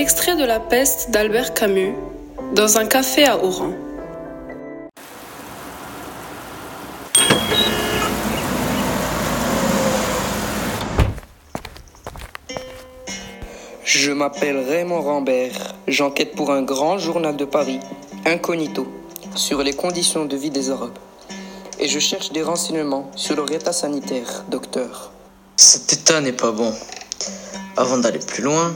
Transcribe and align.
Extrait 0.00 0.36
de 0.36 0.44
La 0.44 0.60
peste 0.60 1.10
d'Albert 1.10 1.54
Camus 1.54 1.92
dans 2.54 2.78
un 2.78 2.86
café 2.86 3.24
à 3.24 3.36
Oran. 3.42 3.72
Je 13.82 14.12
m'appelle 14.12 14.58
Raymond 14.58 15.00
Rambert. 15.00 15.74
J'enquête 15.88 16.36
pour 16.36 16.52
un 16.52 16.62
grand 16.62 16.98
journal 16.98 17.36
de 17.36 17.44
Paris, 17.44 17.80
Incognito, 18.24 18.86
sur 19.34 19.64
les 19.64 19.72
conditions 19.72 20.26
de 20.26 20.36
vie 20.36 20.50
des 20.50 20.70
Arabes. 20.70 20.96
Et 21.80 21.88
je 21.88 21.98
cherche 21.98 22.30
des 22.30 22.44
renseignements 22.44 23.10
sur 23.16 23.34
leur 23.34 23.50
état 23.50 23.72
sanitaire, 23.72 24.44
docteur. 24.48 25.10
Cet 25.56 25.92
état 25.92 26.20
n'est 26.20 26.30
pas 26.30 26.52
bon. 26.52 26.72
Avant 27.76 27.98
d'aller 27.98 28.20
plus 28.20 28.44
loin, 28.44 28.72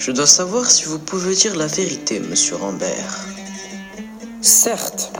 je 0.00 0.12
dois 0.12 0.26
savoir 0.26 0.70
si 0.70 0.84
vous 0.84 0.98
pouvez 0.98 1.34
dire 1.34 1.54
la 1.54 1.66
vérité, 1.66 2.20
monsieur 2.20 2.56
Rambert. 2.56 3.26
Certes, 4.40 5.12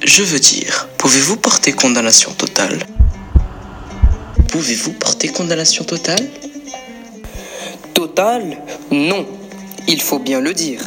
Je 0.00 0.22
veux 0.22 0.38
dire, 0.38 0.88
pouvez-vous 0.98 1.36
porter 1.36 1.72
condamnation 1.72 2.30
totale? 2.32 2.86
Pouvez-vous 4.52 4.92
porter 4.92 5.28
condamnation 5.28 5.82
totale? 5.82 6.28
Total, 7.94 8.62
non. 8.92 9.26
Il 9.88 10.00
faut 10.00 10.20
bien 10.20 10.40
le 10.40 10.54
dire. 10.54 10.82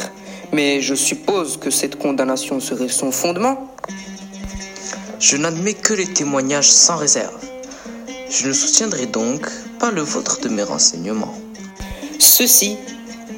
Mais 0.52 0.80
je 0.80 0.94
suppose 0.94 1.58
que 1.58 1.70
cette 1.70 1.98
condamnation 1.98 2.58
serait 2.58 2.88
son 2.88 3.12
fondement. 3.12 3.74
Je 5.20 5.36
n'admets 5.36 5.74
que 5.74 5.92
les 5.92 6.06
témoignages 6.06 6.70
sans 6.70 6.96
réserve. 6.96 7.44
Je 8.30 8.48
ne 8.48 8.52
soutiendrai 8.54 9.06
donc 9.06 9.46
pas 9.78 9.90
le 9.90 10.00
vôtre 10.00 10.40
de 10.40 10.48
mes 10.48 10.62
renseignements. 10.62 11.36
Ceci 12.18 12.76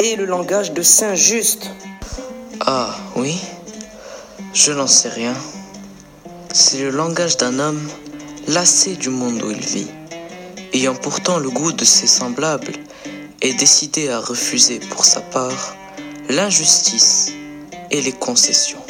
est 0.02 0.16
le 0.16 0.24
langage 0.24 0.72
de 0.72 0.80
Saint-Just. 0.80 1.70
Ah 2.60 2.96
oui 3.14 3.38
Je 4.54 4.72
n'en 4.72 4.86
sais 4.86 5.10
rien. 5.10 5.34
C'est 6.52 6.78
le 6.78 6.90
langage 6.90 7.36
d'un 7.36 7.58
homme 7.58 7.88
lassé 8.48 8.96
du 8.96 9.10
monde 9.10 9.42
où 9.42 9.50
il 9.50 9.60
vit, 9.60 9.86
ayant 10.72 10.94
pourtant 10.94 11.38
le 11.38 11.50
goût 11.50 11.72
de 11.72 11.84
ses 11.84 12.06
semblables 12.06 12.72
et 13.42 13.52
décidé 13.52 14.08
à 14.08 14.18
refuser 14.18 14.80
pour 14.80 15.04
sa 15.04 15.20
part 15.20 15.76
l'injustice 16.30 17.32
et 17.90 18.00
les 18.00 18.12
concessions. 18.12 18.82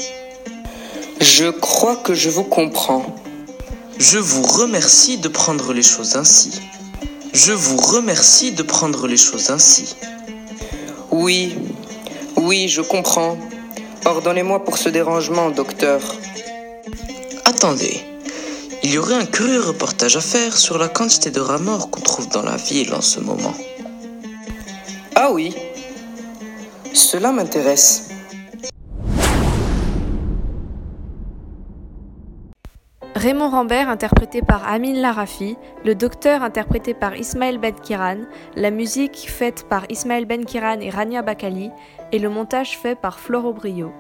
Je 1.21 1.51
crois 1.51 1.97
que 1.97 2.15
je 2.15 2.31
vous 2.31 2.45
comprends. 2.45 3.17
Je 3.99 4.19
vous 4.19 4.43
remercie 4.43 5.19
de 5.19 5.29
prendre 5.29 5.73
les 5.73 5.83
choses 5.83 6.17
ainsi. 6.17 6.61
Je 7.33 7.53
vous 7.53 7.77
remercie 7.77 8.53
de 8.53 8.63
prendre 8.63 9.07
les 9.07 9.17
choses 9.17 9.51
ainsi. 9.51 9.95
Oui, 11.13 11.57
oui, 12.37 12.69
je 12.69 12.81
comprends. 12.81 13.39
Pardonnez-moi 14.03 14.65
pour 14.65 14.79
ce 14.79 14.89
dérangement, 14.89 15.51
docteur. 15.51 16.01
Attendez, 17.45 18.01
il 18.83 18.91
y 18.91 18.99
aurait 18.99 19.15
un 19.15 19.27
curieux 19.27 19.61
reportage 19.61 20.17
à 20.17 20.21
faire 20.21 20.57
sur 20.57 20.77
la 20.77 20.89
quantité 20.89 21.31
de 21.31 21.41
rats 21.41 21.59
morts 21.59 21.91
qu'on 21.91 22.01
trouve 22.01 22.29
dans 22.29 22.43
la 22.43 22.57
ville 22.57 22.93
en 22.95 23.03
ce 23.03 23.21
moment. 23.21 23.55
Ah 25.15 25.31
oui, 25.31 25.55
cela 26.93 27.31
m'intéresse. 27.31 28.10
Raymond 33.17 33.51
Rambert 33.51 33.89
interprété 33.89 34.41
par 34.41 34.67
Amin 34.69 34.95
Larafi, 34.95 35.57
le 35.85 35.95
docteur 35.95 36.43
interprété 36.43 36.95
par 36.95 37.17
Ismaël 37.17 37.59
Benkiran, 37.59 38.19
la 38.55 38.71
musique 38.71 39.29
faite 39.29 39.67
par 39.69 39.85
Ismaël 39.91 40.27
Benkiran 40.27 40.79
et 40.81 40.91
Rania 40.91 41.21
Bakali 41.21 41.71
et 42.13 42.19
le 42.21 42.29
montage 42.29 42.79
fait 42.79 42.95
par 42.95 43.19
Floro 43.19 43.53
Brio. 43.53 43.93